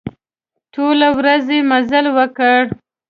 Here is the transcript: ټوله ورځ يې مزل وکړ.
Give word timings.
ټوله 0.73 1.09
ورځ 1.17 1.45
يې 1.55 1.59
مزل 1.69 2.05
وکړ. 2.17 2.61